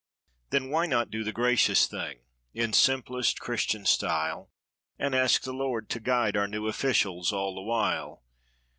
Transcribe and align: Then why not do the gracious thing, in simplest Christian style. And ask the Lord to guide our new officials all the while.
Then 0.49 0.71
why 0.71 0.87
not 0.87 1.11
do 1.11 1.23
the 1.23 1.31
gracious 1.31 1.85
thing, 1.85 2.21
in 2.55 2.73
simplest 2.73 3.39
Christian 3.39 3.85
style. 3.85 4.49
And 4.97 5.13
ask 5.13 5.43
the 5.43 5.53
Lord 5.53 5.89
to 5.91 5.99
guide 5.99 6.35
our 6.35 6.47
new 6.47 6.65
officials 6.67 7.31
all 7.31 7.53
the 7.53 7.61
while. 7.61 8.23